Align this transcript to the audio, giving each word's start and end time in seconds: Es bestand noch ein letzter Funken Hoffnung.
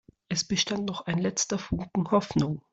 Es 0.29 0.43
bestand 0.43 0.85
noch 0.87 1.05
ein 1.05 1.19
letzter 1.19 1.59
Funken 1.59 2.09
Hoffnung. 2.09 2.63